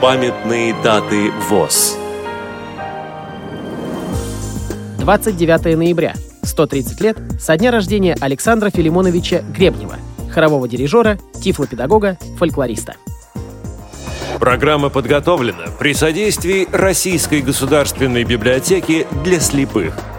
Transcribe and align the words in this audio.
Памятные 0.00 0.74
даты 0.82 1.30
ВОЗ. 1.50 1.98
29 4.98 5.76
ноября. 5.76 6.14
130 6.42 7.00
лет 7.02 7.18
со 7.38 7.58
дня 7.58 7.70
рождения 7.70 8.16
Александра 8.18 8.70
Филимоновича 8.70 9.42
Гребнева, 9.54 9.96
хорового 10.32 10.66
дирижера, 10.66 11.18
тифлопедагога, 11.42 12.16
фольклориста. 12.38 12.94
Программа 14.38 14.88
подготовлена 14.88 15.66
при 15.78 15.92
содействии 15.92 16.66
Российской 16.72 17.42
государственной 17.42 18.24
библиотеки 18.24 19.06
для 19.22 19.38
слепых– 19.38 19.94